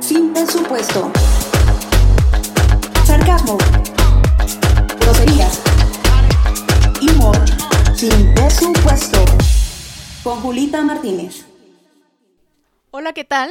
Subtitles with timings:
[0.00, 1.10] Sin presupuesto.
[3.06, 3.56] Sarcasmo.
[5.00, 5.62] Groserías.
[7.00, 7.36] Humor.
[7.96, 9.24] Sin presupuesto.
[10.22, 11.46] Con Julita Martínez.
[12.90, 13.50] Hola, ¿qué tal?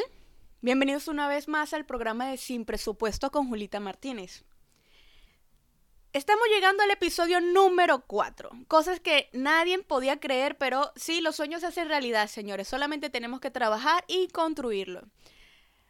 [0.62, 4.44] Bienvenidos una vez más al programa de Sin Presupuesto con Julita Martínez.
[6.16, 8.50] Estamos llegando al episodio número 4.
[8.70, 12.70] Cosas que nadie podía creer, pero sí, los sueños se hacen realidad, señores.
[12.70, 15.02] Solamente tenemos que trabajar y construirlo.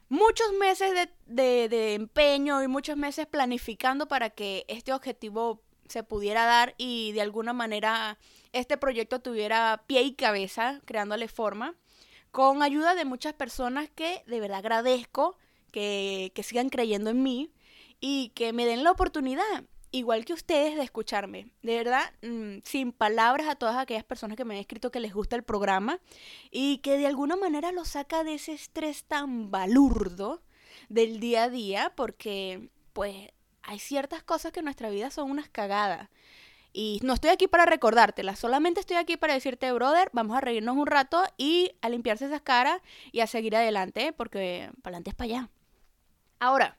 [0.09, 6.73] Muchos meses de, empeño y muchos meses planificando para que este objetivo se pudiera dar
[6.79, 8.17] y de alguna manera
[8.51, 11.75] este proyecto tuviera pie y cabeza, creándole forma,
[12.31, 15.37] con ayuda de muchas personas que de verdad agradezco
[15.71, 17.51] que, que sigan creyendo en mí
[17.99, 21.49] y que me den la oportunidad igual que ustedes, de escucharme.
[21.61, 25.13] De verdad, mm, sin palabras a todas aquellas personas que me han escrito que les
[25.13, 25.99] gusta el programa
[26.51, 30.41] y que de alguna manera lo saca de ese estrés tan balurdo
[30.89, 33.29] del día a día, porque pues
[33.63, 36.09] hay ciertas cosas que en nuestra vida son unas cagadas.
[36.73, 40.75] Y no estoy aquí para recordártelas, solamente estoy aquí para decirte, brother, vamos a reírnos
[40.75, 42.81] un rato y a limpiarse esas caras
[43.13, 45.49] y a seguir adelante, porque para adelante es para allá.
[46.39, 46.77] Ahora,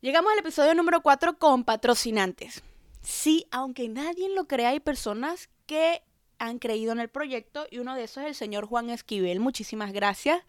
[0.00, 2.62] Llegamos al episodio número 4 con patrocinantes.
[3.02, 6.02] Sí, aunque nadie lo crea, hay personas que
[6.38, 9.40] han creído en el proyecto y uno de esos es el señor Juan Esquivel.
[9.40, 10.44] Muchísimas gracias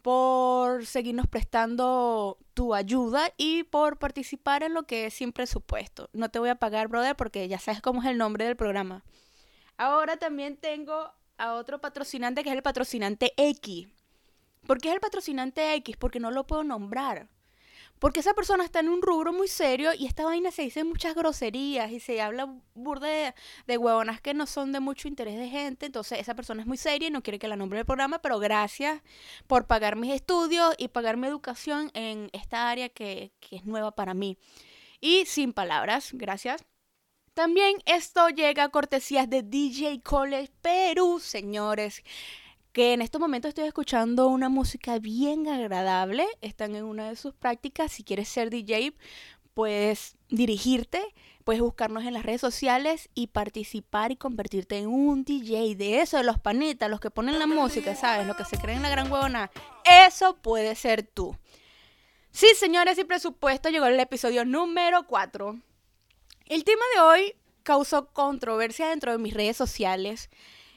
[0.00, 6.08] por seguirnos prestando tu ayuda y por participar en lo que es sin presupuesto.
[6.14, 9.04] No te voy a pagar, brother, porque ya sabes cómo es el nombre del programa.
[9.76, 13.88] Ahora también tengo a otro patrocinante que es el patrocinante X.
[14.66, 15.98] ¿Por qué es el patrocinante X?
[15.98, 17.28] Porque no lo puedo nombrar.
[17.98, 21.14] Porque esa persona está en un rubro muy serio y esta vaina se dice muchas
[21.14, 23.34] groserías y se habla burde de,
[23.66, 25.86] de huevonas que no son de mucho interés de gente.
[25.86, 28.38] Entonces esa persona es muy seria y no quiere que la nombre del programa, pero
[28.38, 29.02] gracias
[29.46, 33.92] por pagar mis estudios y pagar mi educación en esta área que, que es nueva
[33.94, 34.38] para mí.
[35.00, 36.64] Y sin palabras, gracias.
[37.32, 42.02] También esto llega a cortesías de DJ College Perú, señores
[42.76, 47.32] que en estos momentos estoy escuchando una música bien agradable, están en una de sus
[47.32, 48.92] prácticas, si quieres ser DJ,
[49.54, 51.02] puedes dirigirte,
[51.42, 56.18] puedes buscarnos en las redes sociales y participar y convertirte en un DJ de eso,
[56.18, 58.26] de los panitas, los que ponen la música, ¿sabes?
[58.26, 59.50] Los que se creen la gran huevona.
[60.06, 61.34] Eso puede ser tú.
[62.30, 65.58] Sí, señores, y presupuesto llegó el episodio número 4.
[66.44, 70.28] El tema de hoy causó controversia dentro de mis redes sociales.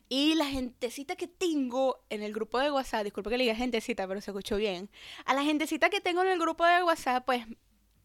[0.10, 4.08] Y la gentecita que tengo en el grupo de WhatsApp, disculpe que le diga gentecita,
[4.08, 4.90] pero se escuchó bien.
[5.26, 7.46] A la gentecita que tengo en el grupo de WhatsApp, pues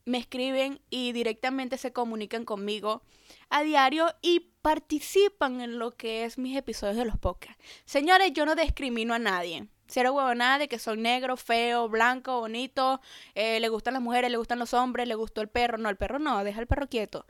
[0.05, 3.03] me escriben y directamente se comunican conmigo
[3.49, 7.63] a diario y participan en lo que es mis episodios de los podcasts.
[7.87, 9.69] Señores, yo no discrimino a nadie.
[9.87, 13.01] Cero huevonada de que soy negro, feo, blanco, bonito,
[13.35, 15.79] eh, le gustan las mujeres, le gustan los hombres, le gustó el perro.
[15.79, 17.27] No, el perro no, deja el perro quieto.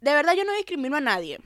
[0.00, 1.38] De verdad yo no discrimino a nadie.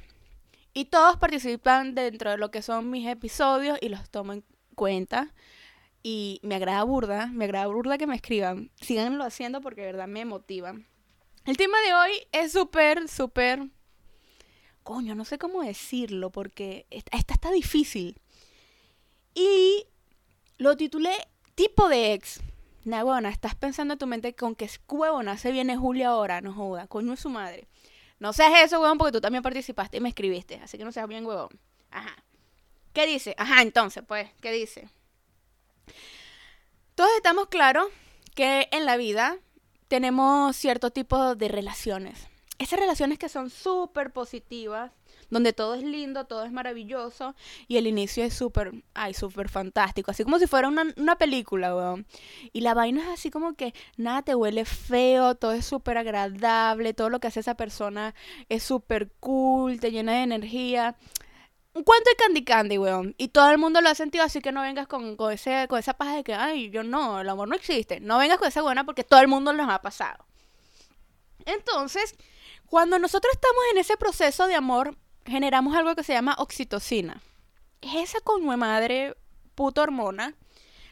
[0.74, 5.32] Y todos participan dentro de lo que son mis episodios y los tomo en cuenta.
[6.02, 8.70] Y me agrada burda, me agrada burda que me escriban.
[8.80, 10.86] Síganlo haciendo porque de verdad me motivan.
[11.46, 13.70] El tema de hoy es súper, súper...
[14.82, 18.20] Coño, no sé cómo decirlo porque esta, está difícil.
[19.34, 19.86] Y
[20.58, 21.12] lo titulé
[21.54, 22.40] Tipo de ex.
[22.84, 26.88] Nah, estás pensando en tu mente con que huevona se viene Julia ahora, no joda,
[26.88, 27.68] coño es su madre.
[28.24, 30.54] No seas eso, huevón, porque tú también participaste y me escribiste.
[30.64, 31.50] Así que no seas bien, huevón.
[31.90, 32.16] Ajá.
[32.94, 33.34] ¿Qué dice?
[33.36, 34.88] Ajá, entonces, pues, ¿qué dice?
[36.94, 37.86] Todos estamos claros
[38.34, 39.36] que en la vida
[39.88, 42.28] tenemos cierto tipo de relaciones.
[42.58, 44.90] Esas relaciones que son súper positivas,
[45.30, 47.34] donde todo es lindo, todo es maravilloso
[47.68, 51.74] y el inicio es súper, ay, súper fantástico, así como si fuera una, una película,
[51.74, 52.06] weón.
[52.52, 56.94] Y la vaina es así como que nada te huele feo, todo es súper agradable,
[56.94, 58.14] todo lo que hace esa persona
[58.48, 60.96] es súper cool, te llena de energía.
[61.74, 63.14] Un cuento de Candy Candy, weón.
[63.18, 65.78] Y todo el mundo lo ha sentido, así que no vengas con, con, ese, con
[65.78, 67.98] esa paja de que, ay, yo no, el amor no existe.
[67.98, 70.24] No vengas con esa buena porque todo el mundo nos ha pasado.
[71.46, 72.14] Entonces,
[72.66, 77.22] cuando nosotros estamos en ese proceso de amor, generamos algo que se llama oxitocina.
[77.80, 79.16] Es esa con madre
[79.54, 80.34] puta hormona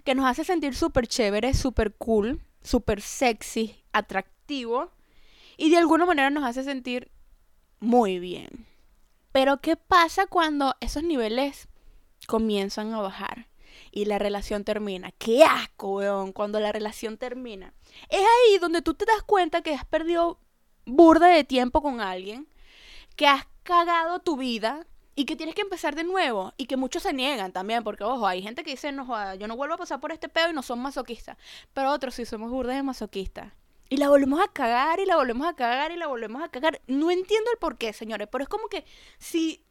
[0.04, 4.90] que nos hace sentir súper chévere, súper cool, súper sexy, atractivo
[5.56, 7.10] y de alguna manera nos hace sentir
[7.80, 8.66] muy bien.
[9.32, 11.68] Pero ¿qué pasa cuando esos niveles
[12.26, 13.48] comienzan a bajar
[13.90, 15.12] y la relación termina?
[15.12, 16.32] ¡Qué asco, weón!
[16.32, 17.72] Cuando la relación termina.
[18.08, 20.38] Es ahí donde tú te das cuenta que has perdido
[20.84, 22.48] burda de tiempo con alguien,
[23.16, 27.02] que has cagado tu vida y que tienes que empezar de nuevo y que muchos
[27.02, 29.78] se niegan también, porque ojo, hay gente que dice, no joda, yo no vuelvo a
[29.78, 31.36] pasar por este pedo y no son masoquistas,
[31.72, 33.52] pero otros sí somos burdes de masoquistas.
[33.88, 36.80] Y la volvemos a cagar y la volvemos a cagar y la volvemos a cagar.
[36.86, 38.86] No entiendo el por qué, señores, pero es como que
[39.18, 39.66] si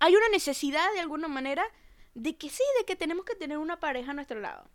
[0.00, 1.64] hay una necesidad de alguna manera
[2.14, 4.68] de que sí, de que tenemos que tener una pareja a nuestro lado.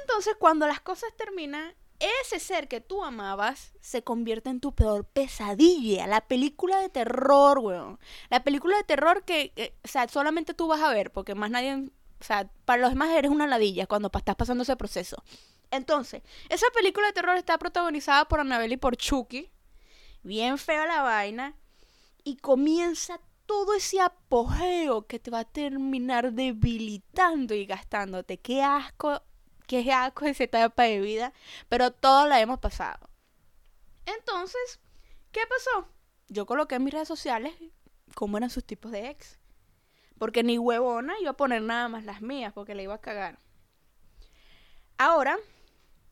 [0.00, 5.04] Entonces, cuando las cosas terminan, ese ser que tú amabas se convierte en tu peor
[5.04, 6.06] pesadilla.
[6.06, 7.98] La película de terror, weón.
[8.30, 11.74] La película de terror que, o sea, solamente tú vas a ver, porque más nadie,
[11.74, 15.22] o sea, para los demás eres una ladilla cuando estás pasando ese proceso.
[15.70, 19.50] Entonces, esa película de terror está protagonizada por Annabelle y por Chucky.
[20.22, 21.54] Bien fea la vaina.
[22.24, 28.38] Y comienza todo ese apogeo que te va a terminar debilitando y gastándote.
[28.38, 29.22] Qué asco
[29.66, 31.32] qué asco esa etapa de vida,
[31.68, 33.08] pero todos la hemos pasado.
[34.06, 34.80] Entonces,
[35.32, 35.88] ¿qué pasó?
[36.28, 37.54] Yo coloqué en mis redes sociales
[38.14, 39.38] cómo eran sus tipos de ex.
[40.18, 43.38] Porque ni huevona iba a poner nada más las mías porque le iba a cagar.
[44.96, 45.36] Ahora,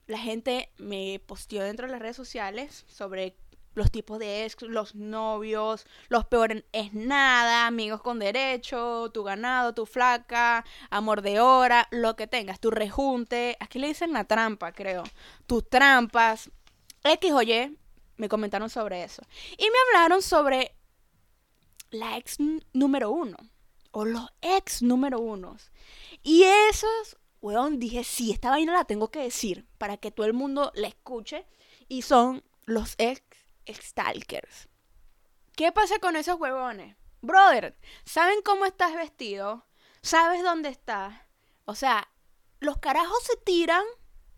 [0.06, 3.36] la gente me posteó dentro de las redes sociales sobre
[3.74, 9.74] los tipos de ex, los novios, los peores es nada, amigos con derecho, tu ganado,
[9.74, 14.72] tu flaca, amor de hora, lo que tengas, tu rejunte, aquí le dicen la trampa,
[14.72, 15.02] creo,
[15.46, 16.50] tus trampas,
[17.02, 17.78] X o Y,
[18.16, 19.22] me comentaron sobre eso.
[19.58, 20.74] Y me hablaron sobre
[21.90, 22.38] la ex
[22.72, 23.36] número uno,
[23.90, 25.70] o los ex número unos.
[26.22, 30.32] Y esos, weón, dije, sí, esta vaina la tengo que decir para que todo el
[30.32, 31.46] mundo la escuche.
[31.86, 33.22] Y son los ex
[33.69, 34.69] stalkers.
[35.56, 36.96] ¿Qué pasa con esos huevones?
[37.20, 39.64] Brother, ¿saben cómo estás vestido?
[40.02, 41.14] ¿Sabes dónde estás?
[41.64, 42.08] O sea,
[42.61, 43.84] los carajos se tiran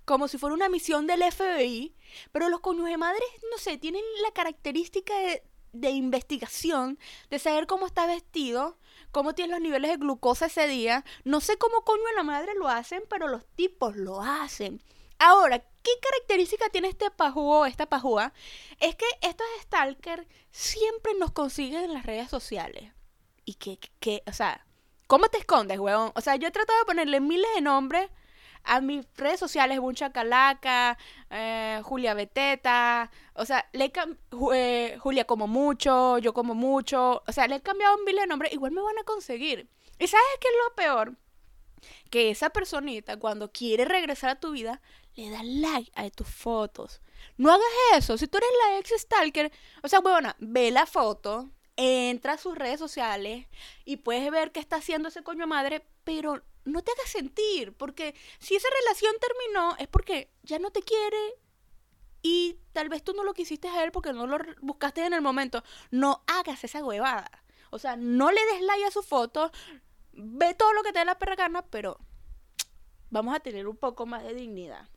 [0.05, 1.97] como si fuera una misión del FBI,
[2.31, 6.99] pero los coños de madres, no sé, tienen la característica de, de investigación,
[7.29, 8.79] de saber cómo está vestido,
[9.11, 11.05] cómo tienen los niveles de glucosa ese día.
[11.25, 14.81] No sé cómo coño de la madre lo hacen, pero los tipos lo hacen.
[15.19, 18.33] Ahora, ¿qué característica tiene este pajú o esta pajúa?
[18.81, 22.93] Es que estos stalkers siempre nos consiguen en las redes sociales.
[23.45, 24.67] Y que, que, o sea,
[25.07, 26.11] ¿cómo te escondes, weón?
[26.17, 28.11] O sea, yo he tratado de ponerle miles de nombres
[28.65, 30.99] a mis redes sociales, Buncha Calaca,
[31.31, 33.93] eh, Julia Beteta, o sea, le
[34.53, 38.27] eh, Julia como mucho, yo como mucho, o sea, le he cambiado un miles de
[38.27, 39.69] nombres, igual me van a conseguir.
[40.01, 41.17] ¿Y sabes qué es lo peor?
[42.11, 44.83] Que esa personita, cuando quiere regresar a tu vida,
[45.17, 47.01] le da like a tus fotos.
[47.37, 47.67] No hagas
[47.97, 48.17] eso.
[48.19, 49.51] Si tú eres la ex stalker,
[49.83, 53.47] o sea, bueno, ve la foto, entra a sus redes sociales
[53.85, 58.15] y puedes ver qué está haciendo ese coño madre, pero no te hagas sentir, porque
[58.39, 61.19] si esa relación terminó es porque ya no te quiere
[62.23, 65.23] y tal vez tú no lo quisiste a él porque no lo buscaste en el
[65.23, 65.63] momento.
[65.91, 67.31] No hagas esa huevada.
[67.71, 69.51] O sea, no le des like a su foto,
[70.13, 71.99] ve todo lo que te dé la perra gana, pero
[73.11, 74.89] vamos a tener un poco más de dignidad.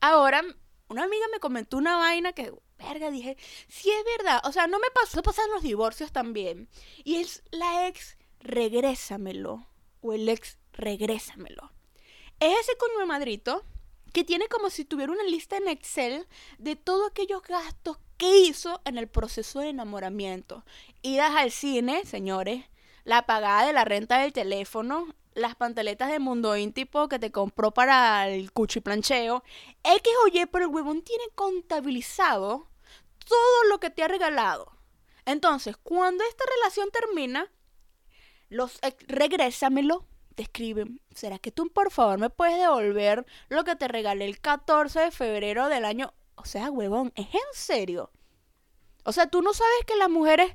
[0.00, 0.42] Ahora,
[0.88, 3.36] una amiga me comentó una vaina que, verga, dije,
[3.68, 4.40] sí es verdad.
[4.44, 6.68] O sea, no me pasó, pasan los divorcios también.
[7.04, 9.66] Y es la ex, regrésamelo.
[10.00, 11.72] O el ex, regrésamelo.
[12.40, 13.64] Es ese coño de madrito
[14.12, 16.26] que tiene como si tuviera una lista en Excel
[16.58, 20.64] de todos aquellos gastos que hizo en el proceso de enamoramiento.
[21.02, 22.64] Idas al cine, señores,
[23.04, 27.72] la pagada de la renta del teléfono, las pantaletas de Mundo Íntimo que te compró
[27.72, 29.42] para el cuchiplancheo,
[29.84, 32.68] X o Y, pero el huevón tiene contabilizado
[33.26, 34.72] todo lo que te ha regalado.
[35.24, 37.50] Entonces, cuando esta relación termina,
[38.48, 43.88] los regrésamelo, te escriben, ¿será que tú por favor me puedes devolver lo que te
[43.88, 46.14] regalé el 14 de febrero del año?
[46.36, 48.10] O sea, huevón, ¿es en serio?
[49.04, 50.54] O sea, tú no sabes que las mujeres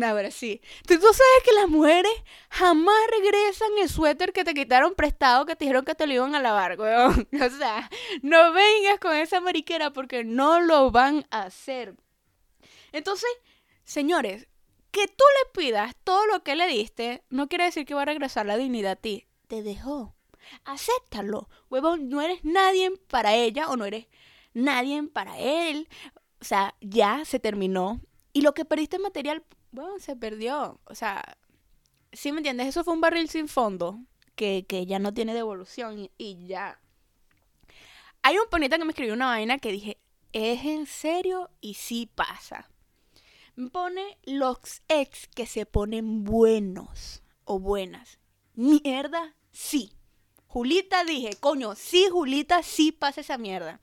[0.00, 0.60] a ver, sí.
[0.86, 2.12] ¿Tú, sabes que las mujeres
[2.48, 6.34] jamás regresan el suéter que te quitaron prestado que te dijeron que te lo iban
[6.34, 7.28] a lavar, weón.
[7.32, 7.90] O sea,
[8.22, 11.94] no vengas con esa mariquera porque no lo van a hacer.
[12.92, 13.30] Entonces,
[13.84, 14.48] señores,
[14.90, 18.06] que tú le pidas todo lo que le diste no quiere decir que va a
[18.06, 19.26] regresar la dignidad a ti.
[19.48, 20.14] Te dejó.
[20.64, 21.48] Acéptalo.
[21.70, 24.06] Huevón, no eres nadie para ella o no eres
[24.54, 25.88] nadie para él.
[26.40, 28.00] O sea, ya se terminó.
[28.32, 30.80] Y lo que perdiste material bueno, se perdió.
[30.84, 31.36] O sea,
[32.12, 32.68] ¿sí me entiendes?
[32.68, 33.98] Eso fue un barril sin fondo
[34.36, 36.80] que, ya no tiene devolución y, ya.
[38.22, 39.98] Hay un ponita que me escribió una vaina que dije,
[40.32, 41.50] ¿es en serio?
[41.60, 42.68] Y sí pasa.
[43.54, 48.18] Me pone los ex que se ponen buenos o buenas.
[48.54, 49.92] Mierda, sí.
[50.46, 53.80] Julita dije, coño, sí, Julita, sí pasa esa mierda.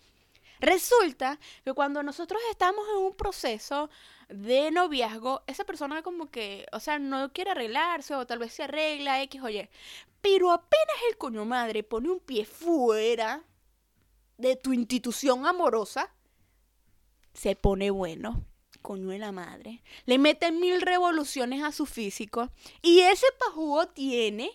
[0.60, 3.90] Resulta que cuando nosotros estamos en un proceso
[4.30, 8.64] de noviazgo, esa persona como que, o sea, no quiere arreglarse o tal vez se
[8.64, 9.68] arregla X o Y.
[10.22, 13.44] Pero apenas el coño madre pone un pie fuera
[14.38, 16.14] de tu institución amorosa,
[17.34, 18.46] se pone bueno.
[18.82, 19.84] Coño de la madre.
[20.06, 22.50] Le mete mil revoluciones a su físico.
[22.82, 24.52] Y ese pajugo tiene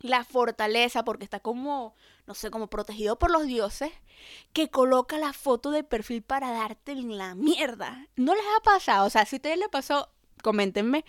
[0.00, 1.94] la fortaleza, porque está como,
[2.26, 3.92] no sé, como protegido por los dioses,
[4.52, 8.06] que coloca la foto de perfil para darte en la mierda.
[8.16, 9.06] ¿No les ha pasado?
[9.06, 10.10] O sea, si a ustedes les pasó,
[10.42, 11.04] coméntenme.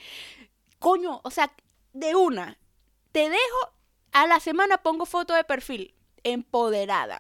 [0.80, 1.52] Coño, o sea,
[1.94, 2.58] de una,
[3.12, 3.74] te dejo,
[4.12, 7.20] a la semana pongo foto de perfil, empoderada.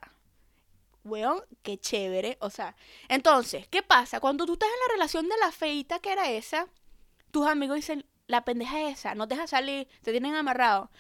[1.03, 2.37] Weón, qué chévere.
[2.41, 2.75] O sea,
[3.07, 4.19] entonces, ¿qué pasa?
[4.19, 6.67] Cuando tú estás en la relación de la feita que era esa,
[7.31, 10.91] tus amigos dicen, la pendeja esa, no te deja salir, te tienen amarrado.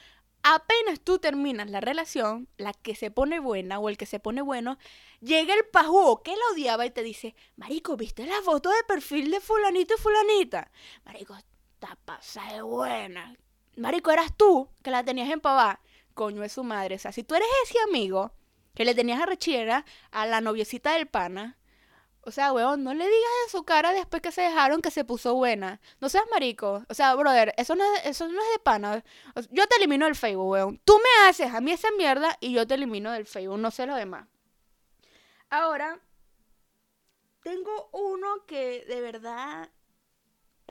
[0.43, 4.41] Apenas tú terminas la relación, la que se pone buena o el que se pone
[4.41, 4.77] bueno,
[5.19, 9.31] llega el pajú que la odiaba y te dice, Marico, ¿viste la foto de perfil
[9.31, 10.71] de fulanito y fulanita?
[11.05, 13.35] Marico, está pasada de buena.
[13.75, 15.81] Marico, eras tú que la tenías en pavá.
[16.13, 16.95] Coño es su madre.
[16.95, 18.31] O sea, si tú eres ese amigo
[18.73, 21.57] que le tenías arrechiera a la noviecita del pana,
[22.27, 25.05] o sea, weón, no le digas en su cara después que se dejaron que se
[25.05, 25.79] puso buena.
[26.01, 26.83] No seas marico.
[26.89, 29.01] O sea, brother, eso no es, eso no es de pana.
[29.49, 30.81] yo te elimino del Facebook, weón.
[30.83, 33.57] Tú me haces a mí esa mierda y yo te elimino del Facebook.
[33.59, 34.27] No sé lo demás.
[35.49, 36.01] Ahora,
[37.43, 39.69] tengo uno que de verdad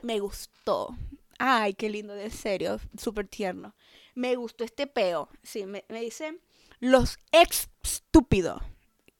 [0.03, 0.95] me gustó.
[1.39, 3.73] Ay, qué lindo, de serio, súper tierno.
[4.13, 5.27] Me gustó este peo.
[5.41, 6.39] Sí, me, me dice
[6.79, 8.61] los ex estúpidos.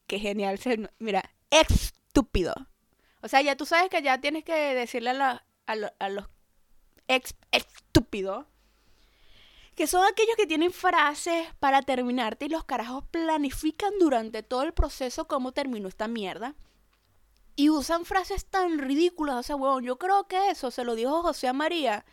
[0.06, 0.60] Qué genial.
[1.00, 2.54] Mira, ex estúpido.
[3.22, 5.44] O sea, ya tú sabes que ya tienes que decirle a,
[6.08, 6.26] los
[7.08, 8.46] ex estúpidos
[9.74, 14.72] que son aquellos que tienen frases para terminarte y los carajos planifican durante todo el
[14.72, 16.56] proceso cómo terminó esta mierda.
[17.54, 19.36] Y usan frases tan ridículas.
[19.36, 22.04] O sea, huevón, yo creo que eso se lo dijo José a María,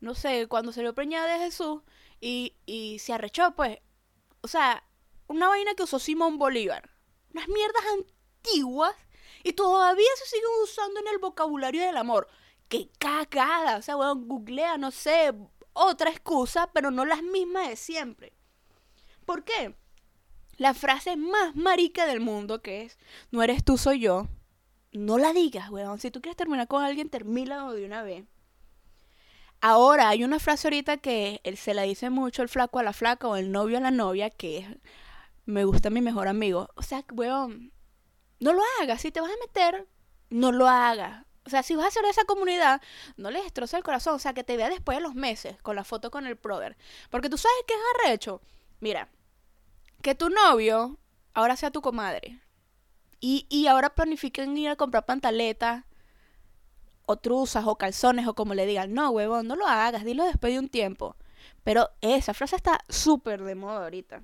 [0.00, 1.82] no sé, cuando se le preñada de Jesús
[2.20, 3.78] y, y se arrechó, pues.
[4.42, 4.84] O sea,
[5.26, 6.88] una vaina que usó Simón Bolívar.
[7.32, 8.94] Unas mierdas antiguas
[9.48, 12.28] y todavía se siguen usando en el vocabulario del amor.
[12.68, 13.78] ¡Qué cagada!
[13.78, 15.32] O sea, bueno, googlea, no sé,
[15.72, 18.34] otra excusa, pero no las mismas de siempre.
[19.24, 19.74] ¿Por qué?
[20.58, 22.98] La frase más marica del mundo que es,
[23.30, 24.28] no eres tú, soy yo.
[24.92, 25.98] No la digas, weón.
[25.98, 28.26] Si tú quieres terminar con alguien, termínalo de una vez.
[29.62, 33.26] Ahora, hay una frase ahorita que se la dice mucho el flaco a la flaca
[33.28, 34.66] o el novio a la novia, que es,
[35.46, 36.68] me gusta mi mejor amigo.
[36.74, 37.72] O sea, weón,
[38.40, 39.00] no lo hagas.
[39.00, 39.86] Si te vas a meter,
[40.30, 41.24] no lo hagas.
[41.46, 42.82] O sea, si vas a hacer esa comunidad,
[43.16, 44.14] no le destroza el corazón.
[44.14, 46.76] O sea, que te vea después de los meses con la foto con el brother.
[47.10, 48.42] Porque tú sabes que es arrecho.
[48.80, 49.08] Mira,
[50.02, 50.98] que tu novio
[51.34, 52.40] ahora sea tu comadre.
[53.20, 55.84] Y, y ahora planifiquen ir a comprar pantaletas
[57.06, 58.92] o truzas o calzones o como le digan.
[58.92, 60.04] No, huevón, no lo hagas.
[60.04, 61.16] Dilo después de un tiempo.
[61.64, 64.22] Pero esa frase está súper de moda ahorita.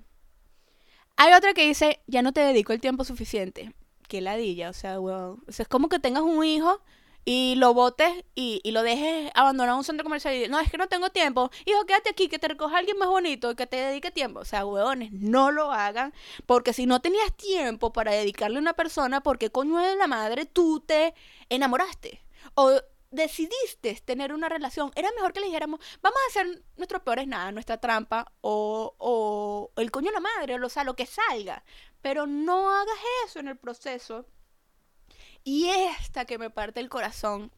[1.16, 3.72] Hay otra que dice, ya no te dedico el tiempo suficiente
[4.08, 5.42] qué ladilla, o sea, weón.
[5.48, 6.80] O sea, es como que tengas un hijo
[7.24, 10.70] y lo botes y, y, lo dejes abandonado en un centro comercial y no, es
[10.70, 11.50] que no tengo tiempo.
[11.64, 14.40] Hijo, quédate aquí, que te recoja alguien más bonito y que te dedique tiempo.
[14.40, 16.12] O sea, weones, no lo hagan.
[16.46, 20.44] Porque si no tenías tiempo para dedicarle a una persona, porque coño de la madre
[20.44, 21.14] tú te
[21.48, 22.22] enamoraste?
[22.54, 22.72] O
[23.14, 27.52] decidiste tener una relación, era mejor que le dijéramos, vamos a hacer nuestros peores nada,
[27.52, 31.64] nuestra trampa, o, o el coño de la madre, o sea, lo que salga.
[32.02, 34.26] Pero no hagas eso en el proceso.
[35.42, 37.52] Y esta que me parte el corazón,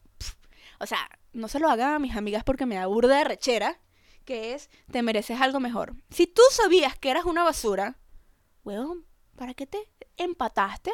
[0.79, 3.79] o sea, no se lo hagan a mis amigas porque me da de rechera,
[4.25, 5.95] que es, te mereces algo mejor.
[6.09, 7.97] Si tú sabías que eras una basura,
[8.63, 10.91] weón, ¿para qué te empataste?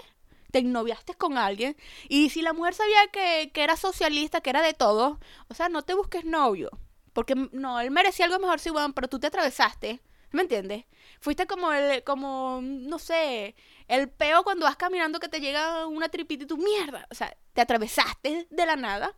[0.53, 1.75] Te noviaste con alguien.
[2.09, 5.81] Y si la mujer sabía que, era socialista, que era de todo, o sea, no
[5.81, 6.69] te busques novio.
[7.11, 9.99] Porque no, él merecía algo mejor, sí, bueno, pero tú te atravesaste.
[10.31, 10.85] ¿Me entiendes?
[11.19, 13.55] Fuiste como el, como, no sé,
[13.87, 17.07] el peo cuando vas caminando que te llega una tripita y tu mierda.
[17.09, 19.15] O sea, te atravesaste de la nada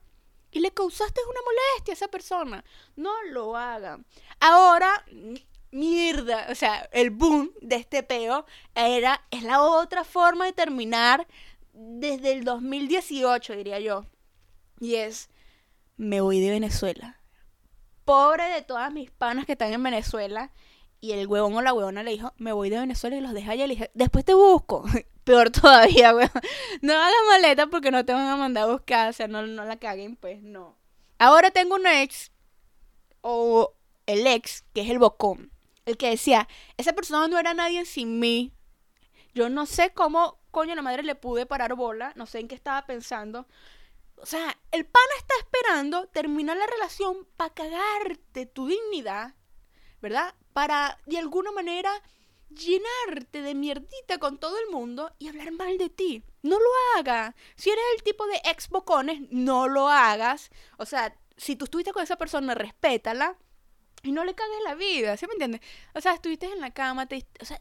[0.51, 2.63] y le causaste una molestia a esa persona.
[2.95, 4.05] No lo hagan.
[4.39, 5.05] Ahora,
[5.75, 11.27] mierda, o sea, el boom de este peo era, es la otra forma de terminar
[11.74, 14.05] desde el 2018, diría yo.
[14.79, 15.29] Y es,
[15.98, 17.20] me voy de Venezuela.
[18.05, 20.51] Pobre de todas mis panas que están en Venezuela.
[21.01, 23.51] Y el huevón o la huevona le dijo, me voy de Venezuela y los deja
[23.51, 23.67] allá.
[23.67, 24.86] Le después te busco.
[25.24, 26.32] Peor todavía, weón.
[26.82, 29.10] No hagas maleta porque no te van a mandar a buscar.
[29.10, 30.77] O sea, no, no la caguen, pues, no.
[31.17, 32.32] Ahora tengo un ex,
[33.22, 33.74] o
[34.05, 35.54] el ex, que es el bocón
[35.85, 38.53] el que decía, esa persona no era nadie sin mí.
[39.33, 42.55] Yo no sé cómo, coño, la madre le pude parar bola, no sé en qué
[42.55, 43.47] estaba pensando.
[44.17, 49.35] O sea, el pana está esperando terminar la relación para cagarte tu dignidad,
[50.01, 50.33] ¿verdad?
[50.53, 51.91] Para de alguna manera
[52.49, 56.23] llenarte de mierdita con todo el mundo y hablar mal de ti.
[56.41, 57.35] No lo hagas.
[57.55, 60.49] Si eres el tipo de ex bocones, no lo hagas.
[60.77, 63.37] O sea, si tú estuviste con esa persona, respétala
[64.03, 65.61] y no le cagues la vida, ¿sí me entiendes?
[65.93, 67.59] O sea, estuviste en la cama, te, o sea,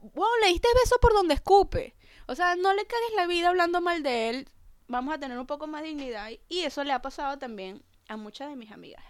[0.00, 1.94] wow, le diste beso por donde escupe.
[2.26, 4.48] O sea, no le cagues la vida hablando mal de él.
[4.86, 6.30] Vamos a tener un poco más dignidad.
[6.48, 9.04] Y eso le ha pasado también a muchas de mis amigas.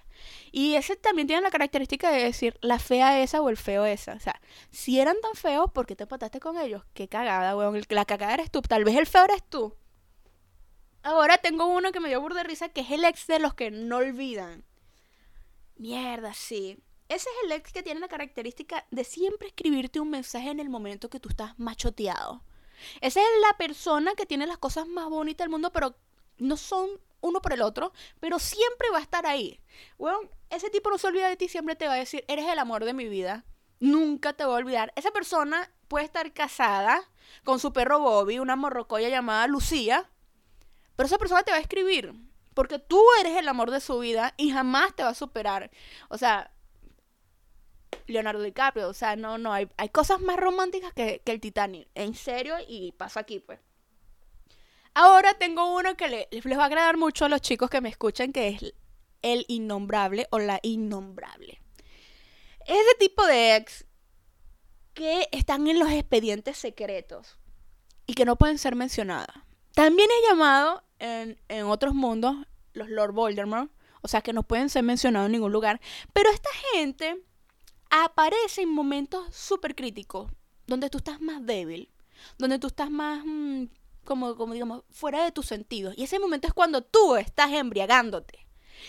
[0.52, 4.14] Y ese también tiene la característica de decir la fea esa o el feo esa.
[4.14, 6.82] O sea, si eran tan feos, ¿por qué te pataste con ellos?
[6.94, 7.80] Qué cagada, weón.
[7.88, 8.60] La cagada eres tú.
[8.62, 9.74] Tal vez el feo eres tú.
[11.02, 13.54] Ahora tengo uno que me dio burda de risa, que es el ex de los
[13.54, 14.64] que no olvidan.
[15.80, 16.76] Mierda, sí.
[17.08, 20.68] Ese es el ex que tiene la característica de siempre escribirte un mensaje en el
[20.68, 22.42] momento que tú estás machoteado.
[23.00, 25.96] Esa es la persona que tiene las cosas más bonitas del mundo, pero
[26.36, 26.90] no son
[27.22, 29.58] uno por el otro, pero siempre va a estar ahí.
[29.96, 30.18] Bueno,
[30.50, 32.84] ese tipo no se olvida de ti, siempre te va a decir, eres el amor
[32.84, 33.46] de mi vida.
[33.78, 34.92] Nunca te voy a olvidar.
[34.96, 37.10] Esa persona puede estar casada
[37.42, 40.10] con su perro Bobby, una morrocoya llamada Lucía,
[40.94, 42.12] pero esa persona te va a escribir,
[42.54, 45.70] porque tú eres el amor de su vida y jamás te va a superar.
[46.08, 46.52] O sea,
[48.06, 52.54] Leonardo DiCaprio, o sea, no, no, hay, cosas más románticas que, el Titanic, en serio,
[52.66, 53.60] y pasa aquí, pues.
[54.94, 58.32] Ahora tengo uno que les va a agradar mucho a los chicos que me escuchan,
[58.32, 58.74] que es
[59.22, 61.62] el innombrable o la innombrable.
[62.66, 63.86] Ese tipo de ex
[64.94, 67.38] que están en los expedientes secretos
[68.06, 69.36] y que no pueden ser mencionadas.
[69.74, 72.36] También es llamado en, otros mundos
[72.72, 73.70] los Lord Voldemort,
[74.02, 75.80] o sea que no pueden ser mencionados en ningún lugar.
[76.12, 77.20] Pero esta gente
[77.90, 80.30] aparece en momentos súper críticos,
[80.66, 81.90] donde tú estás más débil,
[82.38, 83.64] donde tú estás más mm,
[84.04, 85.94] como, como digamos, fuera de tus sentidos.
[85.96, 88.46] Y ese momento es cuando tú estás embriagándote.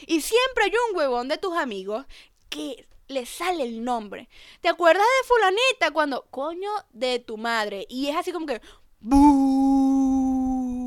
[0.08, 2.06] Y siempre hay un huevón de tus amigos
[2.50, 4.30] que le sale el nombre.
[4.62, 7.86] ¿Te acuerdas de fulanita cuando, coño, de tu madre?
[7.90, 8.62] Y es así como que,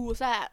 [0.09, 0.53] O sea,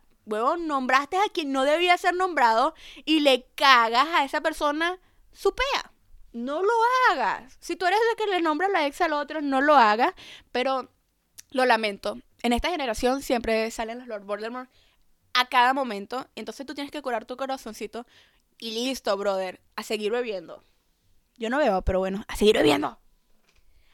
[0.58, 2.74] nombraste a quien no debía ser nombrado
[3.06, 5.00] y le cagas a esa persona
[5.32, 5.92] su pea.
[6.34, 6.74] No lo
[7.10, 7.58] hagas.
[7.60, 10.14] Si tú eres de que le nombra la ex al otro, no lo hagas.
[10.52, 10.90] Pero
[11.52, 14.70] lo lamento en esta generación siempre salen los Lord Voldemort
[15.34, 16.28] a cada momento.
[16.36, 18.06] Entonces tú tienes que curar tu corazoncito
[18.60, 20.64] y listo, brother, a seguir bebiendo.
[21.38, 23.00] Yo no veo, pero bueno, a seguir bebiendo.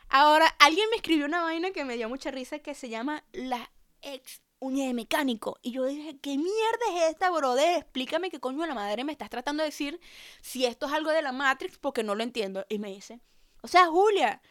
[0.09, 3.71] Ahora, alguien me escribió una vaina que me dio mucha risa que se llama la
[4.01, 5.59] ex uña de mecánico.
[5.61, 7.79] Y yo dije, ¿qué mierda es esta, brother?
[7.79, 9.99] Explícame qué coño de la madre me estás tratando de decir
[10.41, 12.65] si esto es algo de la Matrix porque no lo entiendo.
[12.69, 13.19] Y me dice,
[13.61, 14.41] o sea, Julia,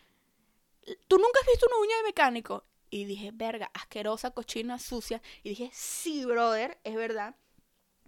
[1.08, 2.64] ¿tú nunca has visto una uña de mecánico?
[2.90, 5.20] Y dije, verga, asquerosa, cochina, sucia.
[5.42, 7.34] Y dije, sí, brother, es verdad.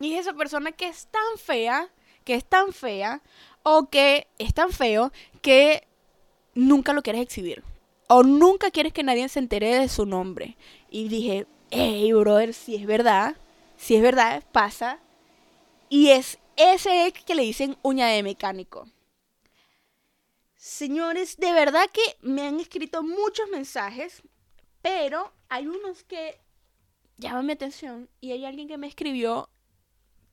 [0.00, 1.92] Y es esa persona que es tan fea,
[2.24, 3.22] que es tan fea,
[3.64, 5.86] o que es tan feo, que
[6.54, 7.64] nunca lo quieres exhibir.
[8.08, 10.56] O nunca quieres que nadie se entere de su nombre.
[10.88, 13.36] Y dije, hey, brother, si es verdad,
[13.76, 14.98] si es verdad, pasa.
[15.88, 18.86] Y es ese que le dicen uña de mecánico.
[20.56, 24.22] Señores, de verdad que me han escrito muchos mensajes
[24.82, 26.40] pero hay unos que
[27.16, 29.48] llaman mi atención y hay alguien que me escribió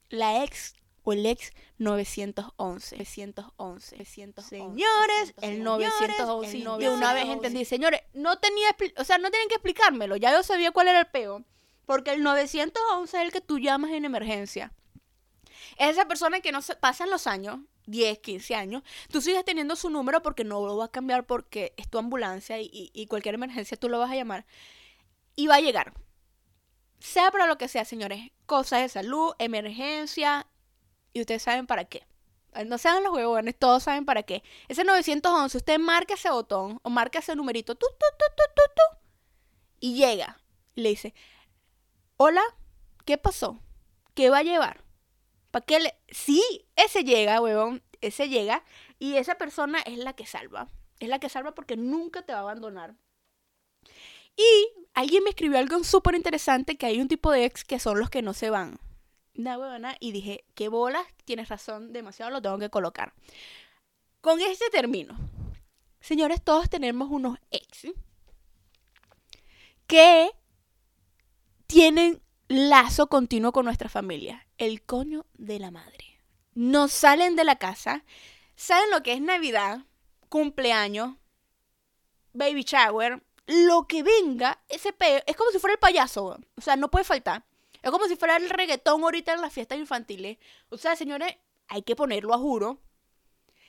[0.09, 2.97] la ex o el ex 911.
[2.97, 3.95] 911.
[3.95, 4.43] 911.
[4.43, 6.57] Señores, el 911.
[6.79, 10.43] de una vez entendí, señores, no tenía, o sea, no tienen que explicármelo, ya yo
[10.43, 11.45] sabía cuál era el peo.
[11.85, 14.73] Porque el 911 es el que tú llamas en emergencia.
[15.77, 19.75] Es esa persona que no se pasan los años 10, 15 años, tú sigues teniendo
[19.75, 23.77] su número porque no lo va a cambiar porque es tu ambulancia y, cualquier emergencia
[23.77, 24.45] tú lo vas a llamar.
[25.35, 25.93] Y va a llegar.
[26.99, 28.31] Sea para lo que sea, señores.
[28.45, 30.47] Cosas de salud, emergencia.
[31.15, 32.05] Y ustedes saben para qué.
[32.65, 34.43] No sean los huevones, todos saben para qué.
[34.67, 37.75] Ese 911, usted marca ese botón o marca ese numerito.
[37.75, 38.71] Tu, tu,
[39.79, 40.41] y llega.
[40.75, 41.13] le dice,
[42.17, 42.43] hola,
[43.05, 43.61] ¿qué pasó?
[44.13, 44.83] ¿Qué va a llevar?
[45.51, 45.95] ¿Para qué?
[46.09, 48.65] Sí, ese llega, huevón, ese llega
[48.99, 50.67] y esa persona es la que salva.
[50.99, 52.95] Es la que salva porque nunca te va a abandonar.
[54.35, 57.99] Y alguien me escribió algo súper interesante que hay un tipo de ex que son
[57.99, 58.79] los que no se van.
[59.99, 63.13] Y dije, qué bolas, tienes razón, demasiado lo tengo que colocar.
[64.21, 65.17] Con este término,
[65.99, 67.87] señores, todos tenemos unos ex
[69.87, 70.31] que
[71.67, 74.47] tienen lazo continuo con nuestra familia.
[74.57, 76.21] El coño de la madre.
[76.53, 78.05] No salen de la casa,
[78.55, 79.79] saben lo que es Navidad,
[80.29, 81.15] cumpleaños,
[82.33, 86.75] baby shower, lo que venga, ese peo, es como si fuera el payaso, o sea,
[86.75, 87.45] no puede faltar.
[87.85, 90.39] Es como si fuera el reggaetón ahorita en las fiestas infantiles.
[90.69, 91.35] O sea, señores,
[91.67, 92.81] hay que ponerlo a juro.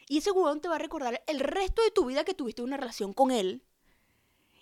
[0.09, 2.79] Y ese huevón te va a recordar el resto de tu vida que tuviste una
[2.79, 3.63] relación con él.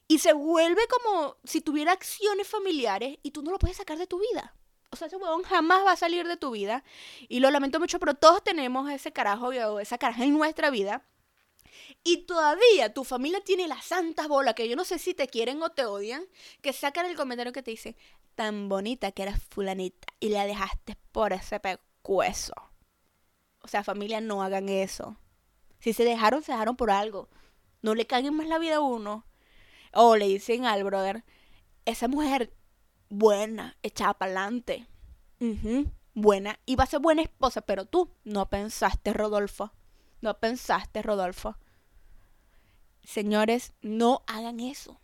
[0.08, 4.08] Y se vuelve como si tuviera acciones familiares y tú no lo puedes sacar de
[4.08, 4.56] tu vida.
[4.90, 6.82] O sea, ese huevón jamás va a salir de tu vida.
[7.28, 11.06] Y lo lamento mucho, pero todos tenemos ese carajo o esa caraja en nuestra vida.
[12.02, 15.62] Y todavía tu familia tiene las santas bolas, que yo no sé si te quieren
[15.62, 16.26] o te odian,
[16.60, 17.96] que sacan el comentario que te dice,
[18.34, 22.54] tan bonita que eras fulanita y la dejaste por ese pecueso.
[23.62, 25.16] O sea, familia, no hagan eso.
[25.80, 27.28] Si se dejaron, se dejaron por algo.
[27.82, 29.24] No le caguen más la vida a uno.
[29.92, 31.24] O le dicen al brother,
[31.84, 32.52] esa mujer
[33.08, 34.86] buena, echada para adelante.
[36.14, 36.58] buena.
[36.66, 39.72] Iba a ser buena esposa, pero tú no pensaste, Rodolfo.
[40.20, 41.56] No pensaste, Rodolfo.
[43.02, 45.00] Señores, no hagan eso.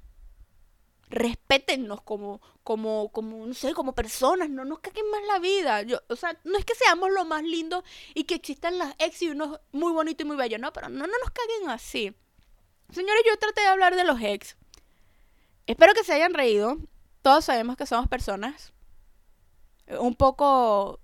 [1.11, 5.83] Respétennos como, como, como, no sé, como personas, no nos caguen más la vida.
[5.83, 9.21] Yo, o sea, no es que seamos lo más lindo y que existan las ex
[9.23, 12.15] y uno muy bonito y muy bello, no, pero no, no nos caguen así.
[12.91, 14.57] Señores, yo traté de hablar de los ex.
[15.67, 16.79] Espero que se hayan reído.
[17.23, 18.73] Todos sabemos que somos personas
[19.99, 21.01] un poco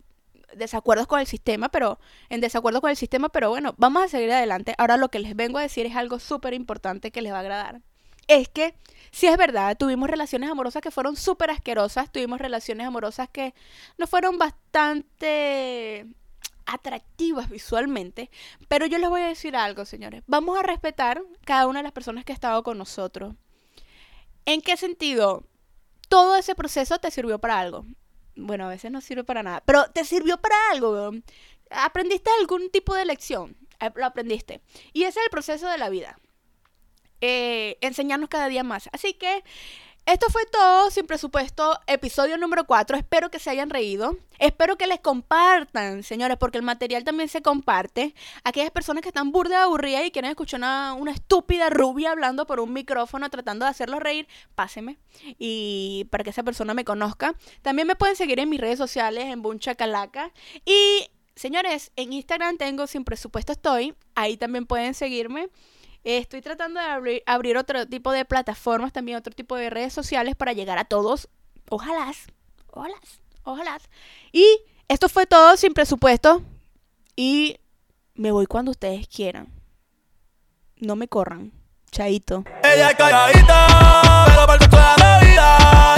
[0.54, 4.32] desacuerdos con el sistema, pero en desacuerdo con el sistema, pero bueno, vamos a seguir
[4.32, 4.74] adelante.
[4.78, 7.40] Ahora lo que les vengo a decir es algo súper importante que les va a
[7.40, 7.82] agradar.
[8.28, 8.74] Es que,
[9.10, 13.54] si es verdad, tuvimos relaciones amorosas que fueron súper asquerosas, tuvimos relaciones amorosas que
[13.98, 16.06] no fueron bastante
[16.66, 18.30] atractivas visualmente,
[18.66, 20.22] pero yo les voy a decir algo, señores.
[20.26, 23.34] Vamos a respetar cada una de las personas que ha estado con nosotros.
[24.44, 25.44] ¿En qué sentido?
[26.08, 27.84] Todo ese proceso te sirvió para algo
[28.36, 31.10] bueno, a veces no sirve para nada, pero te sirvió para algo,
[31.70, 33.56] aprendiste algún tipo de lección,
[33.94, 34.60] lo aprendiste.
[34.92, 36.18] Y ese es el proceso de la vida.
[37.20, 38.88] Eh, enseñarnos cada día más.
[38.92, 39.42] Así que
[40.06, 42.96] esto fue todo, sin presupuesto, episodio número 4.
[42.96, 44.16] Espero que se hayan reído.
[44.38, 48.14] Espero que les compartan, señores, porque el material también se comparte.
[48.44, 52.60] Aquellas personas que están burda aburridas y quieren escuchar una, una estúpida rubia hablando por
[52.60, 54.96] un micrófono tratando de hacerlos reír, pásenme.
[55.40, 57.34] Y para que esa persona me conozca.
[57.62, 60.30] También me pueden seguir en mis redes sociales, en Buncha Calaca.
[60.64, 63.92] Y, señores, en Instagram tengo sin presupuesto estoy.
[64.14, 65.48] Ahí también pueden seguirme.
[66.06, 70.52] Estoy tratando de abrir, otro tipo de plataformas, también otro tipo de redes sociales para
[70.52, 71.28] llegar a todos.
[71.68, 72.12] Ojalá,
[72.68, 72.94] ojalá,
[73.42, 73.80] ojalá.
[74.30, 74.46] Y
[74.86, 76.44] esto fue todo sin presupuesto.
[77.16, 77.58] Y
[78.14, 79.48] me voy cuando ustedes quieran.
[80.76, 81.50] No me corran.
[81.90, 82.44] Chaito.
[82.62, 85.95] Ella calladita, toda la vida.